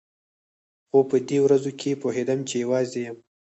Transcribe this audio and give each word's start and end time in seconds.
خو 0.89 0.99
په 1.09 1.17
دې 1.27 1.37
ورځو 1.45 1.71
کښې 1.79 1.91
پوهېدم 2.01 2.39
چې 2.49 2.55
يوازې 2.63 2.99
يم. 3.07 3.17